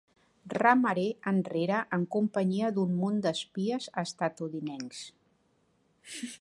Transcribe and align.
Remaré 0.53 1.03
enrere 1.31 1.81
en 1.97 2.07
companyia 2.15 2.71
d'un 2.79 2.97
munt 3.03 3.21
d'espies 3.27 3.89
estatudinencs. 4.07 5.07